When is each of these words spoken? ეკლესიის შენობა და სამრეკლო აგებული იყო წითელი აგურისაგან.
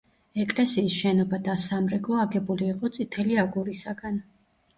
ეკლესიის 0.43 0.95
შენობა 1.01 1.39
და 1.47 1.55
სამრეკლო 1.63 2.17
აგებული 2.25 2.67
იყო 2.73 2.91
წითელი 2.97 3.39
აგურისაგან. 3.45 4.19